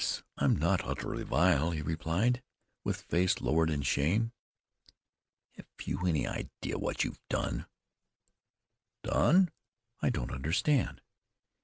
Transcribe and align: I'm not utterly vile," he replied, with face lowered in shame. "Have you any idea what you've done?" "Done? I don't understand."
I'm 0.35 0.55
not 0.55 0.83
utterly 0.83 1.21
vile," 1.21 1.69
he 1.69 1.83
replied, 1.83 2.41
with 2.83 3.03
face 3.03 3.39
lowered 3.39 3.69
in 3.69 3.83
shame. 3.83 4.31
"Have 5.57 5.67
you 5.83 6.07
any 6.07 6.25
idea 6.27 6.79
what 6.79 7.03
you've 7.03 7.21
done?" 7.29 7.67
"Done? 9.03 9.51
I 10.01 10.09
don't 10.09 10.31
understand." 10.31 11.01